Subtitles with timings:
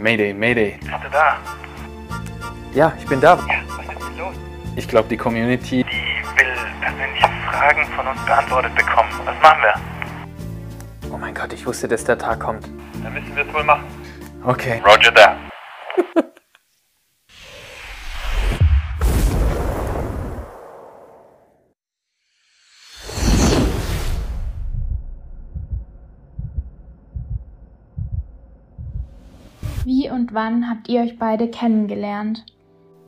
[0.00, 0.78] Mayday, Mayday.
[0.80, 1.36] Bist du da?
[2.74, 3.34] Ja, ich bin da.
[3.34, 4.34] Ja, was ist denn los?
[4.76, 5.84] Ich glaube, die Community.
[5.84, 9.10] Die will persönliche Fragen von uns beantwortet bekommen.
[9.24, 9.74] Was machen wir?
[11.12, 12.66] Oh mein Gott, ich wusste, dass der Tag kommt.
[13.02, 13.84] Dann müssen wir es wohl machen.
[14.44, 14.80] Okay.
[14.86, 15.36] Roger that.
[30.10, 32.44] Wie und wann habt ihr euch beide kennengelernt?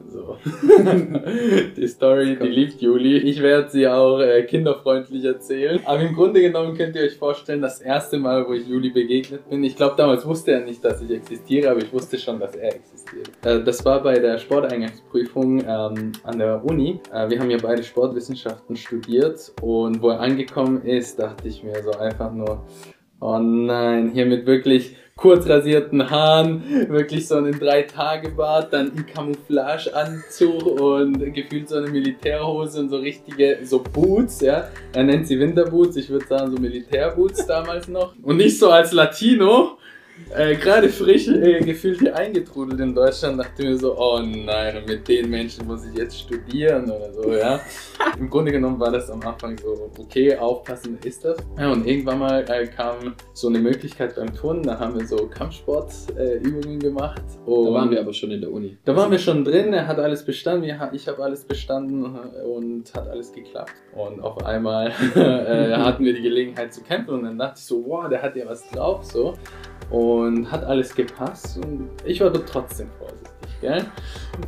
[0.09, 0.37] So.
[1.77, 3.19] die Story, die liebt Juli.
[3.19, 5.81] Ich werde sie auch äh, kinderfreundlich erzählen.
[5.85, 9.49] Aber im Grunde genommen könnt ihr euch vorstellen, das erste Mal, wo ich Juli begegnet
[9.49, 12.57] bin, ich glaube damals wusste er nicht, dass ich existiere, aber ich wusste schon, dass
[12.57, 13.31] er existiert.
[13.45, 17.01] Äh, das war bei der Sporteingangsprüfung ähm, an der Uni.
[17.13, 21.81] Äh, wir haben ja beide Sportwissenschaften studiert und wo er angekommen ist, dachte ich mir
[21.83, 22.65] so einfach nur,
[23.23, 30.81] oh nein, hier mit wirklich kurz rasierten Haaren, wirklich so einen Drei-Tage-Bart, dann ein Camouflage-Anzug
[30.81, 34.69] und gefühlt so eine Militärhose und so richtige, so Boots, ja.
[34.93, 38.15] Er nennt sie Winterboots, ich würde sagen so Militärboots damals noch.
[38.23, 39.79] Und nicht so als Latino,
[40.35, 44.89] äh, gerade frisch äh, gefühlt hier eingetrudelt in Deutschland, dachte mir so, oh nein, und
[44.89, 47.61] mit den Menschen muss ich jetzt studieren oder so, ja.
[48.19, 51.37] Im Grunde genommen war das am Anfang so, okay, aufpassen ist das.
[51.59, 55.29] Ja, und irgendwann mal äh, kam so eine Möglichkeit beim Turnen, da haben wir so
[55.29, 57.23] Kampfsportübungen gemacht.
[57.47, 58.79] Und Da waren wir aber schon in der Uni.
[58.85, 62.93] da waren wir schon drin, er hat alles bestanden, wir, ich habe alles bestanden und
[62.95, 63.73] hat alles geklappt.
[63.95, 67.85] Und auf einmal äh, hatten wir die Gelegenheit zu kämpfen und dann dachte ich so,
[67.87, 69.35] wow, der hat ja was drauf, so.
[69.93, 73.85] Und hat alles gepasst und ich war doch trotzdem vorsichtig, gell?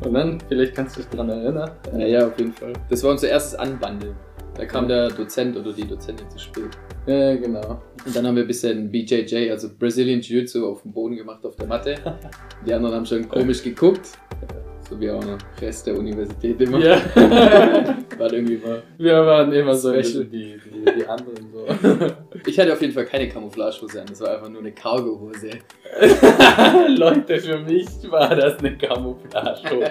[0.03, 1.71] Und dann, vielleicht kannst du dich dran erinnern.
[1.93, 2.73] Ja, ja, auf jeden Fall.
[2.89, 4.17] Das war unser erstes Anbandeln.
[4.57, 6.71] Da kam der Dozent oder die Dozentin zu spät.
[7.07, 7.83] Ja, genau.
[8.07, 11.57] Und dann haben wir ein bisschen BJJ, also Brazilian Jiu-Jitsu, auf dem Boden gemacht auf
[11.57, 11.97] der Matte.
[12.65, 14.13] Die anderen haben schon komisch geguckt.
[14.89, 16.79] So wie auch der Rest der Universität immer.
[16.79, 16.97] Ja.
[18.19, 18.83] War irgendwie mal.
[18.99, 20.57] Wir waren immer so die, die,
[21.05, 21.67] die anderen so.
[22.47, 25.51] Ich hatte auf jeden Fall keine Camouflagehose an, das war einfach nur eine Cargohose.
[26.99, 29.81] Leute, für mich war das eine Camouflage.
[29.81, 29.91] ja.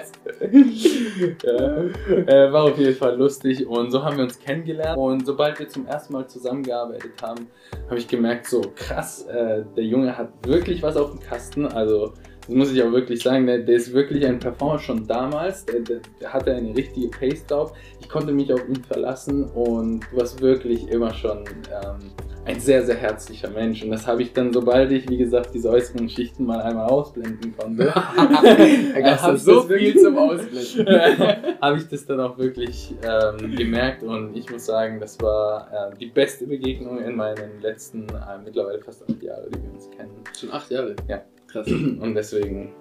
[2.06, 4.98] äh, war auf jeden Fall lustig und so haben wir uns kennengelernt.
[4.98, 7.48] Und sobald wir zum ersten Mal zusammengearbeitet haben,
[7.86, 11.66] habe ich gemerkt, so krass, äh, der Junge hat wirklich was auf dem Kasten.
[11.66, 12.14] Also,
[12.48, 15.64] muss ich auch wirklich sagen, der, der ist wirklich ein Performer schon damals.
[15.66, 17.72] Der, der, der hatte eine richtige Pace drauf.
[18.00, 22.10] Ich konnte mich auf ihn verlassen und du warst wirklich immer schon ähm,
[22.44, 23.82] ein sehr, sehr herzlicher Mensch.
[23.82, 27.56] Und das habe ich dann, sobald ich, wie gesagt, diese äußeren Schichten mal einmal ausblenden
[27.56, 31.56] konnte, gab dann es so das viel zum Ausblenden.
[31.60, 35.96] habe ich das dann auch wirklich ähm, gemerkt und ich muss sagen, das war äh,
[35.98, 40.12] die beste Begegnung in meinen letzten äh, mittlerweile fast acht Jahre, die wir uns kennen.
[40.38, 40.94] Schon acht Jahre.
[41.08, 41.22] Ja.
[41.54, 41.68] Krass.
[41.68, 42.72] Und deswegen,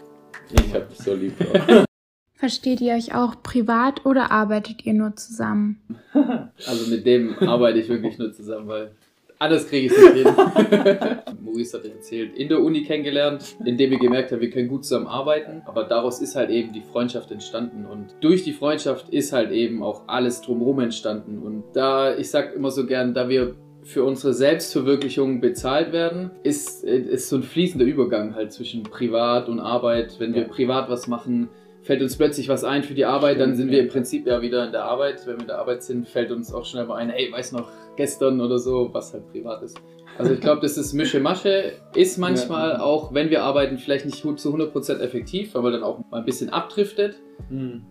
[0.51, 1.33] ich habe dich so lieb.
[2.33, 5.81] Versteht ihr euch auch privat oder arbeitet ihr nur zusammen?
[6.67, 8.91] Also mit dem arbeite ich wirklich nur zusammen, weil
[9.39, 10.35] alles kriege ich nicht hin.
[11.43, 15.07] Maurice hat erzählt, in der Uni kennengelernt, indem wir gemerkt haben, wir können gut zusammen
[15.07, 15.63] arbeiten.
[15.65, 17.85] Aber daraus ist halt eben die Freundschaft entstanden.
[17.85, 21.39] Und durch die Freundschaft ist halt eben auch alles drumherum entstanden.
[21.39, 26.83] Und da, ich sag immer so gern, da wir für unsere Selbstverwirklichung bezahlt werden, ist,
[26.83, 30.15] ist so ein fließender Übergang halt zwischen Privat und Arbeit.
[30.19, 30.47] Wenn wir Ja.
[30.47, 31.49] privat was machen,
[31.81, 34.65] fällt uns plötzlich was ein für die Arbeit, dann sind wir im Prinzip ja wieder
[34.65, 35.27] in der Arbeit.
[35.27, 37.69] Wenn wir in der Arbeit sind, fällt uns auch schnell mal ein, ey, weiß noch,
[37.97, 39.77] gestern oder so, was halt privat ist.
[40.17, 42.81] Also ich glaube, das ist Mische-Masche, ist manchmal Ja.
[42.81, 46.19] auch, wenn wir arbeiten, vielleicht nicht gut zu 100% effektiv, weil man dann auch mal
[46.19, 47.15] ein bisschen abdriftet,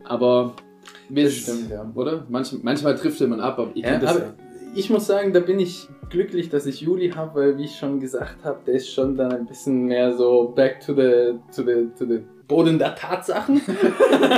[0.05, 0.55] aber
[1.09, 1.91] wir stimmt, ja.
[1.95, 2.25] oder?
[2.29, 4.35] Manch, manchmal driftet man ab, aber ihr Ja, das aber ja.
[4.75, 8.01] Ich muss sagen, da bin ich glücklich, dass ich Juli habe, weil wie ich schon
[8.01, 11.89] gesagt habe, der ist schon dann ein bisschen mehr so back to the, to the,
[11.99, 13.63] to the Boden der Tatsachen.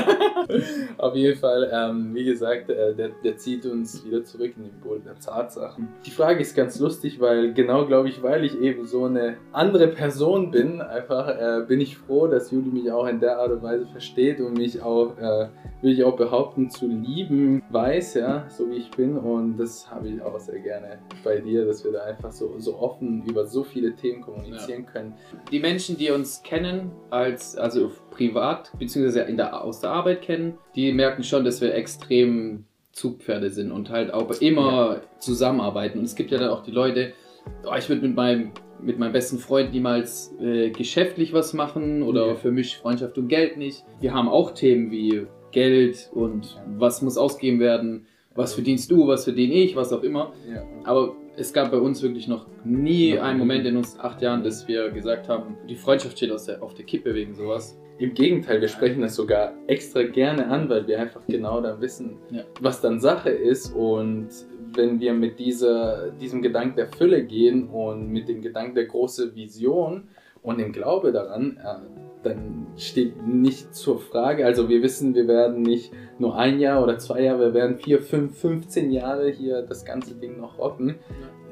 [0.98, 4.80] Auf jeden Fall, ähm, wie gesagt, äh, der, der zieht uns wieder zurück in den
[4.80, 5.88] Boden der Tatsachen.
[6.06, 9.88] Die Frage ist ganz lustig, weil genau, glaube ich, weil ich eben so eine andere
[9.88, 13.62] Person bin, einfach äh, bin ich froh, dass Juli mich auch in der Art und
[13.62, 15.48] Weise versteht und mich auch, äh,
[15.84, 19.19] will ich auch behaupten, zu lieben weiß, ja, so wie ich bin.
[19.19, 22.78] Und das habe ich auch sehr gerne bei dir, dass wir da einfach so, so
[22.78, 25.14] offen über so viele Themen kommunizieren können.
[25.52, 30.58] Die Menschen, die uns kennen, als, also privat, beziehungsweise in der, aus der Arbeit kennen,
[30.75, 35.98] die merken schon, dass wir extrem Zugpferde sind und halt auch immer zusammenarbeiten.
[35.98, 37.12] Und es gibt ja dann auch die Leute,
[37.66, 42.28] oh, ich würde mit meinem, mit meinem besten Freund niemals äh, geschäftlich was machen oder
[42.28, 42.34] Ja.
[42.37, 43.84] für mich Freundschaft und Geld nicht.
[44.00, 49.24] Wir haben auch Themen wie Geld und was muss ausgegeben werden, was verdienst du, was
[49.24, 50.32] verdiene ich, was auch immer.
[50.84, 54.66] Aber es gab bei uns wirklich noch nie einen Moment in uns acht Jahren, dass
[54.68, 57.78] wir gesagt haben, die Freundschaft steht der, auf der Kippe wegen sowas.
[57.98, 62.16] Im Gegenteil, wir sprechen das sogar extra gerne an, weil wir einfach genau dann wissen,
[62.30, 62.42] Ja.
[62.60, 63.72] was dann Sache ist.
[63.72, 64.28] Und
[64.74, 69.32] wenn wir mit dieser, diesem Gedanken der Fülle gehen und mit dem Gedanken der großen
[69.36, 70.08] Vision
[70.42, 75.62] und dem Glaube daran, äh, dann steht nicht zur Frage, also wir wissen, wir werden
[75.62, 79.85] nicht nur ein Jahr oder zwei Jahre, wir werden vier, fünf, 15 Jahre hier das
[79.85, 80.97] ganze Ding noch rocken.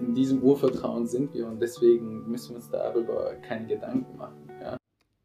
[0.00, 4.51] In diesem Urvertrauen sind wir und deswegen müssen wir uns darüber keine Gedanken machen.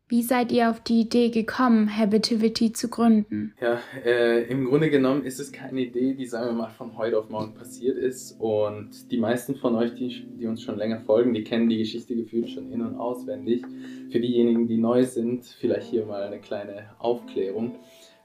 [0.09, 3.53] Wie seid ihr auf die Idee gekommen, Habitivity zu gründen?
[3.59, 7.19] Ja, äh, im Grunde genommen ist es keine Idee, die, sagen wir mal, von heute
[7.19, 8.39] auf morgen passiert ist.
[8.39, 12.15] Und die meisten von euch, die, die uns schon länger folgen, die kennen die Geschichte
[12.15, 13.65] gefühlt schon in- und auswendig.
[14.09, 17.75] Für diejenigen, die neu sind, vielleicht hier mal eine kleine Aufklärung.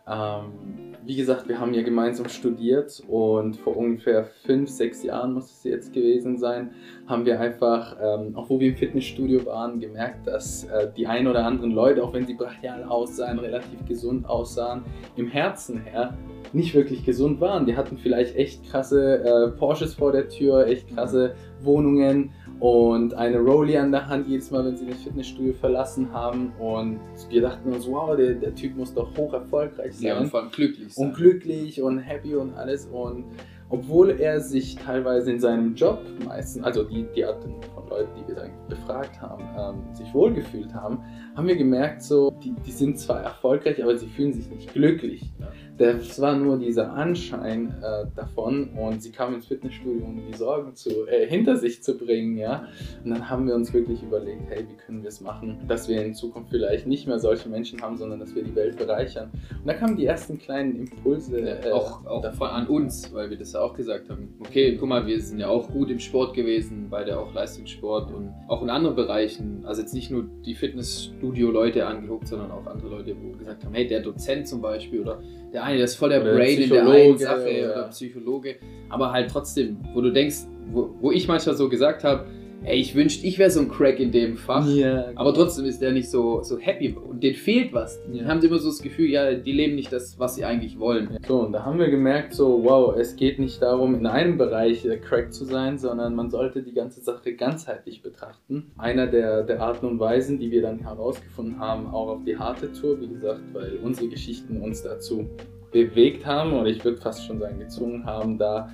[0.09, 5.51] Ähm, wie gesagt, wir haben ja gemeinsam studiert und vor ungefähr fünf, sechs Jahren muss
[5.51, 6.73] es jetzt gewesen sein,
[7.07, 11.27] haben wir einfach, ähm, auch wo wir im Fitnessstudio waren, gemerkt, dass äh, die ein
[11.27, 14.85] oder anderen Leute, auch wenn sie brachial aussahen, relativ gesund aussahen,
[15.17, 16.17] im Herzen her
[16.53, 17.67] nicht wirklich gesund waren.
[17.67, 22.31] Die hatten vielleicht echt krasse äh, Porsches vor der Tür, echt krasse Wohnungen
[22.63, 26.53] und eine Rolli an der Hand jedes Mal, wenn sie das Fitnessstudio verlassen haben.
[26.61, 30.29] Und wir dachten uns, wow, der, der Typ muss doch hoch erfolgreich sein Ja, und
[30.29, 31.09] vor allem glücklich sein.
[31.09, 32.87] und glücklich und happy und alles.
[32.87, 33.25] Und
[33.69, 38.29] obwohl er sich teilweise in seinem Job meistens, also die, die Arten von Leuten, die
[38.29, 41.01] wir dann befragt haben, ähm, sich wohlgefühlt haben,
[41.35, 45.33] haben wir gemerkt, so, die, die sind zwar erfolgreich, aber sie fühlen sich nicht glücklich.
[45.41, 45.49] Ja.
[45.79, 50.75] Das war nur dieser Anschein äh, davon und sie kamen ins Fitnessstudio, um die Sorgen
[50.75, 52.67] zu, äh, hinter sich zu bringen, ja.
[53.05, 56.05] Und dann haben wir uns wirklich überlegt, hey, wie können wir es machen, dass wir
[56.05, 59.31] in Zukunft vielleicht nicht mehr solche Menschen haben, sondern dass wir die Welt bereichern.
[59.33, 61.39] Und da kamen die ersten kleinen Impulse.
[61.39, 62.39] äh, auch auch davon.
[62.39, 64.35] von an uns, weil wir das ja auch gesagt haben.
[64.41, 68.33] Okay, guck mal, wir sind ja auch gut im Sport gewesen, beide auch Leistungssport und
[68.49, 69.65] auch in anderen Bereichen.
[69.65, 73.87] Also jetzt nicht nur die Fitnessstudio-Leute angeguckt, sondern auch andere Leute, wo gesagt haben, hey,
[73.87, 75.21] der Dozent zum Beispiel oder
[75.53, 77.73] der eine, der ist voll der Oder Brain in der einen Sache ja.
[77.73, 78.57] oder Psychologe.
[78.89, 80.37] Aber halt trotzdem, wo du denkst,
[80.73, 82.27] wo, wo ich manchmal so gesagt habe,
[82.65, 84.67] ey, ich wünschte, ich wäre so ein Crack in dem Fach.
[84.69, 88.01] Ja, Aber trotzdem ist der nicht so, so happy und denen fehlt was.
[88.13, 88.27] Die Ja.
[88.27, 91.17] haben immer so das Gefühl, ja, die leben nicht das, was sie eigentlich wollen.
[91.27, 94.85] So, und da haben wir gemerkt, so, wow, es geht nicht darum, in einem Bereich
[94.85, 98.71] äh, Crack zu sein, sondern man sollte die ganze Sache ganzheitlich betrachten.
[98.79, 102.73] Einer der, der Arten und Weisen, die wir dann herausgefunden haben, auch auf die harte
[102.73, 105.27] Tour, wie gesagt, weil unsere Geschichten uns dazu
[105.73, 108.69] bewegt haben, oder ich würde fast schon sagen, gezwungen haben, da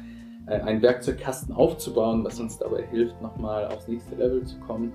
[0.49, 4.93] einen Werkzeugkasten aufzubauen, was uns dabei hilft, nochmal aufs nächste Level zu kommen.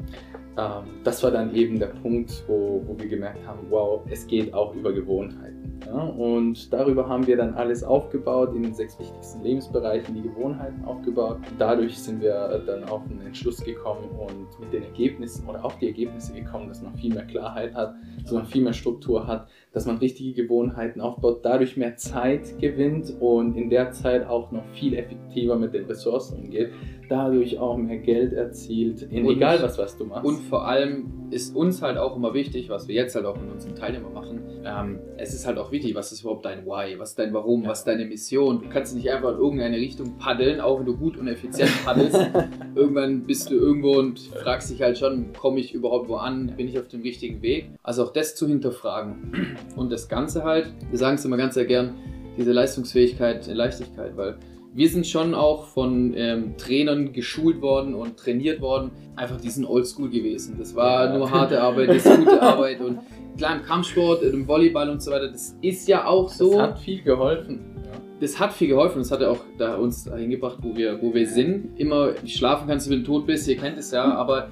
[0.57, 4.53] Ähm, das war dann eben der Punkt, wo, wo wir gemerkt haben, wow, es geht
[4.53, 5.62] auch über Gewohnheiten.
[5.85, 6.01] Ja?
[6.01, 11.37] Und darüber haben wir dann alles aufgebaut, in den sechs wichtigsten Lebensbereichen die Gewohnheiten aufgebaut.
[11.57, 15.87] Dadurch sind wir dann auf einen Entschluss gekommen und mit den Ergebnissen oder auf die
[15.87, 19.85] Ergebnisse gekommen, dass man viel mehr Klarheit hat, dass man viel mehr Struktur hat, dass
[19.85, 24.93] man richtige Gewohnheiten aufbaut, dadurch mehr Zeit gewinnt und in der Zeit auch noch viel
[24.93, 26.71] effektiver mit den Ressourcen umgeht,
[27.09, 30.25] dadurch auch mehr Geld erzielt, egal was, was du machst.
[30.25, 33.51] Und vor allem ist uns halt auch immer wichtig, was wir jetzt halt auch mit
[33.51, 34.41] unseren Teilnehmern machen.
[34.63, 37.63] Ähm, es ist halt auch wichtig, was ist überhaupt dein Why, was ist dein Warum,
[37.63, 37.69] Ja.
[37.69, 38.61] was ist deine Mission.
[38.61, 42.17] Du kannst nicht einfach in irgendeine Richtung paddeln, auch wenn du gut und effizient paddelst.
[42.75, 46.67] Irgendwann bist du irgendwo und fragst dich halt schon, komme ich überhaupt wo an, bin
[46.69, 47.69] ich auf dem richtigen Weg?
[47.83, 49.57] Also auch das zu hinterfragen.
[49.75, 51.95] Und das Ganze halt, wir sagen es immer ganz sehr gern,
[52.37, 54.37] diese Leistungsfähigkeit, Leichtigkeit, weil
[54.75, 58.89] wir sind schon auch von ähm, Trainern geschult worden und trainiert worden.
[59.15, 60.55] Einfach diesen Oldschool gewesen.
[60.57, 62.97] Das war nur harte Arbeit, das ist gute Arbeit und
[63.37, 65.29] klar im Kampfsport, im Volleyball und so weiter.
[65.29, 66.51] Das ist ja auch so.
[66.51, 67.59] das hat viel geholfen.
[67.83, 67.91] Ja.
[68.19, 68.99] das hat viel geholfen.
[68.99, 71.79] Das hat ja auch da uns dahin gebracht, wo wir, wo wir sind.
[71.79, 73.47] Immer schlafen kannst, wenn du tot bist.
[73.47, 74.49] Ihr kennt es ja, aber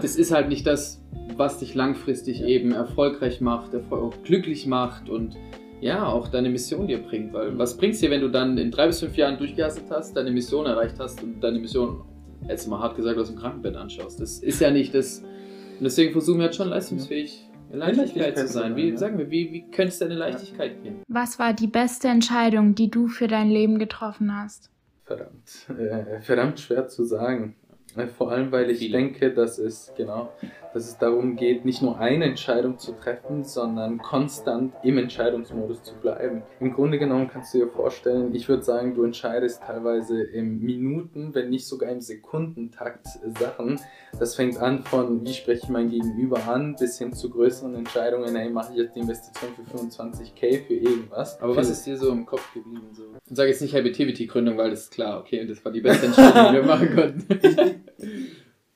[0.00, 1.02] das ist halt nicht das,
[1.36, 2.46] was dich langfristig Ja.
[2.46, 5.36] eben erfolgreich macht, erfol auch glücklich macht und
[5.80, 7.32] ja, auch deine Mission dir bringt.
[7.32, 10.16] Weil was bringt es dir, wenn du dann in drei bis fünf Jahren durchgehastet hast,
[10.16, 12.02] deine Mission erreicht hast und deine Mission,
[12.48, 14.20] jetzt mal hart gesagt, aus dem Krankenbett anschaust?
[14.20, 15.18] Das ist ja nicht das.
[15.20, 18.76] Und deswegen versuchen wir halt schon leistungsfähig, Leichtigkeit zu sein.
[18.76, 18.96] Wie, ja.
[18.96, 21.02] sagen wir, wie, wie könnte es deine Leichtigkeit gehen?
[21.08, 24.70] Was war die beste Entscheidung, die du für dein Leben getroffen hast?
[25.04, 27.56] Verdammt, äh, verdammt schwer zu sagen.
[27.96, 28.98] Äh, Vor allem, weil ich Viele.
[28.98, 30.32] denke, dass es genau,
[30.72, 35.94] dass es darum geht, nicht nur eine Entscheidung zu treffen, sondern konstant im Entscheidungsmodus zu
[35.96, 36.42] bleiben.
[36.60, 41.34] Im Grunde genommen kannst du dir vorstellen, ich würde sagen, du entscheidest teilweise im Minuten,
[41.34, 43.06] wenn nicht sogar im Sekundentakt
[43.38, 43.78] Sachen.
[44.18, 48.34] Das fängt an von, wie spreche ich mein Gegenüber an, bis hin zu größeren Entscheidungen,
[48.36, 51.40] ey, mache ich jetzt die Investition für 25k für irgendwas.
[51.40, 52.88] Aber was ist dir so im Kopf geblieben?
[52.92, 53.04] So?
[53.28, 56.46] Ich sage jetzt nicht Habitivity-Gründung, weil das ist klar, okay, das war die beste Entscheidung,
[56.48, 57.81] die wir machen konnten.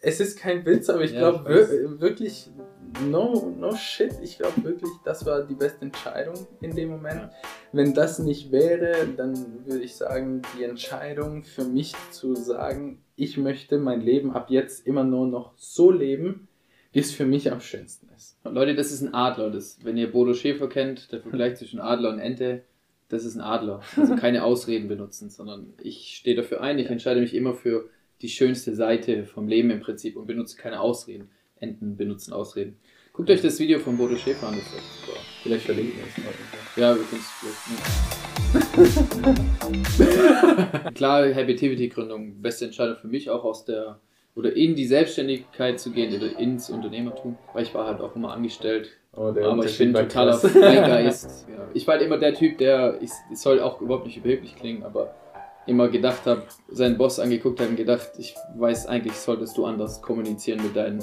[0.01, 2.49] Es ist kein Witz, aber ich Ja, glaube wir wirklich,
[3.11, 7.31] no, no shit, ich glaube wirklich, das war die beste Entscheidung in dem Moment.
[7.73, 13.37] Wenn das nicht wäre, dann würde ich sagen, die Entscheidung für mich zu sagen, ich
[13.37, 16.49] möchte mein Leben ab jetzt immer nur noch so leben,
[16.93, 18.39] wie es für mich am schönsten ist.
[18.45, 19.51] Leute, das ist ein Adler.
[19.51, 22.63] Das, wenn ihr Bodo Schäfer kennt, der Vergleich zwischen Adler und Ente,
[23.09, 23.81] das ist ein Adler.
[23.97, 26.79] Also keine Ausreden benutzen, sondern ich stehe dafür ein.
[26.79, 27.89] Ich entscheide mich immer für
[28.23, 31.31] die schönste Seite vom Leben im Prinzip und benutze keine Ausreden.
[31.59, 32.77] Enten benutzen Ausreden.
[33.13, 35.19] Guckt euch das Video von Bodo Schäfer an, das ist echt super.
[35.43, 36.35] Vielleicht verlinken wir es mal.
[36.77, 37.67] Ja, wir können es vielleicht.
[40.85, 40.93] Ne?
[40.95, 44.01] Klar, Habitivity-Gründung, beste Entscheidung für mich auch aus der
[44.35, 48.33] oder in die Selbstständigkeit zu gehen oder ins Unternehmertum, weil ich war halt auch immer
[48.35, 48.91] angestellt.
[49.15, 50.35] Oh, aber ich bin totaler.
[50.35, 51.49] Freigeist.
[51.49, 51.69] ja.
[51.73, 54.83] Ich war halt immer der Typ, der, ich, es soll auch überhaupt nicht überheblich klingen,
[54.83, 55.15] aber
[55.67, 60.01] immer gedacht habe, seinen Boss angeguckt hat und gedacht, ich weiß eigentlich, solltest du anders
[60.03, 61.03] kommunizieren mit deinen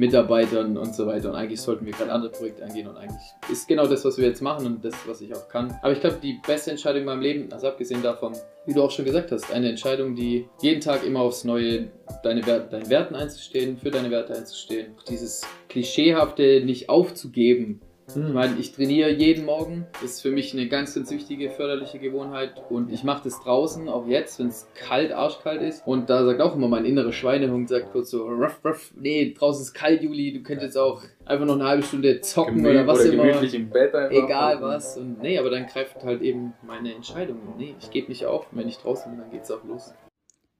[0.00, 1.28] Mitarbeitern und so weiter.
[1.30, 4.26] Und eigentlich sollten wir gerade andere Projekte angehen und eigentlich ist genau das, was wir
[4.26, 5.78] jetzt machen und das, was ich auch kann.
[5.82, 8.32] Aber ich glaube, die beste Entscheidung in meinem Leben, also abgesehen davon,
[8.66, 11.88] wie du auch schon gesagt hast, eine Entscheidung, die jeden Tag immer aufs Neue
[12.22, 14.94] deine Wert, deinen Werten einzustehen, für deine Werte einzustehen.
[15.08, 17.80] Dieses Klischeehafte nicht aufzugeben.
[18.16, 19.86] Ich meine, ich trainiere jeden Morgen.
[20.00, 22.62] Das ist für mich eine ganz, ganz wichtige förderliche Gewohnheit.
[22.68, 25.86] Und ich mache das draußen, auch jetzt, wenn es kalt, arschkalt ist.
[25.86, 29.62] Und da sagt auch immer mein innerer Schweinehund, sagt kurz so, ruff, ruff, nee, draußen
[29.62, 32.86] ist kalt, Juli, du könntest jetzt auch einfach noch eine halbe Stunde zocken Gemüt- oder
[32.86, 33.24] was immer.
[33.24, 34.24] gemütlich im Bett einfach.
[34.24, 34.96] Egal was.
[34.96, 37.38] Und nee, aber dann greift halt eben meine Entscheidung.
[37.58, 38.46] Nee, ich gebe nicht auf.
[38.52, 39.94] Wenn ich draußen bin, dann geht's auch los.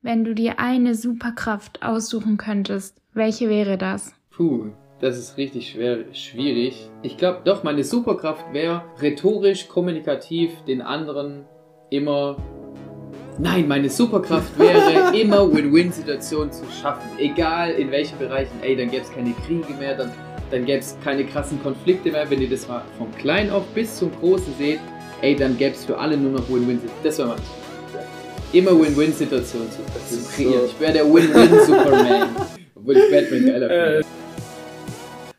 [0.02, 4.14] Wenn du dir eine Superkraft aussuchen könntest, welche wäre das?
[4.30, 6.88] Puh, das ist richtig schwer, schwierig.
[7.02, 11.45] Ich glaube doch, meine Superkraft wäre rhetorisch, kommunikativ den anderen
[11.90, 12.37] immer.
[13.38, 17.09] Nein, meine Superkraft wäre immer Win-Win-Situationen zu schaffen.
[17.19, 18.52] Egal in welchen Bereichen.
[18.62, 20.12] Ey, dann gäbe es keine Kriege mehr, dann,
[20.50, 22.28] dann gäbe es keine krassen Konflikte mehr.
[22.28, 24.80] Wenn ihr das mal von klein auf bis zum Großen seht,
[25.23, 27.00] ey, dann gäbe es für alle nur noch Win-Win-Situationen.
[27.02, 27.38] Das wäre mein
[28.52, 29.78] Immer Win-Win-Situationen zu,
[30.37, 30.52] kreieren.
[30.61, 32.28] so- Ich wäre der Win-Win-Superman.
[32.75, 34.04] Obwohl ich Batman geiler finde.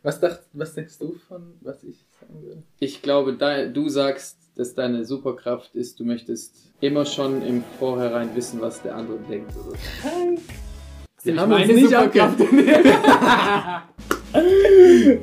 [0.04, 2.64] Was, dacht, was denkst du von, was ich sagen würde?
[2.80, 8.36] Ich glaube, da, du sagst, dass deine Superkraft ist, du möchtest immer schon im Vorhinein
[8.36, 9.54] wissen, was der andere denkt.
[9.56, 9.78] Oder?
[11.24, 12.40] Wir haben uns nicht Superkraft.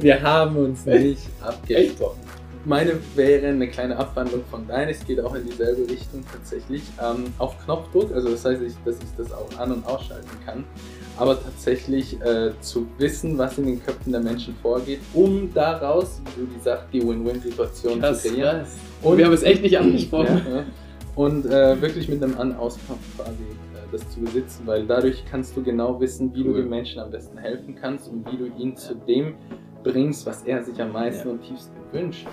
[0.00, 2.20] Wir haben uns nicht abgesprochen.
[2.64, 6.82] Meine wäre eine kleine Abwandlung von deines, geht auch in dieselbe Richtung tatsächlich.
[7.02, 10.64] Ähm, auf Knopfdruck, also das heißt, ich, dass ich das auch an- und ausschalten kann.
[11.18, 16.42] Aber tatsächlich äh, zu wissen, was in den Köpfen der Menschen vorgeht, um daraus, wie
[16.42, 18.58] du die sagt, die Win-Win-Situation zu kreieren.
[18.60, 18.76] krass.
[19.02, 20.40] Und wir haben es echt nicht angesprochen.
[20.48, 20.64] Ja, ja.
[21.16, 25.62] Und äh, wirklich mit einem An-Auskampf quasi äh, das zu besitzen, weil dadurch kannst du
[25.64, 26.62] genau wissen, wie du Cool.
[26.62, 29.34] dem Menschen am besten helfen kannst und wie du ihn zu dem
[29.82, 31.34] bringst, was er sich am meisten Ja.
[31.34, 32.26] und tiefsten wünscht.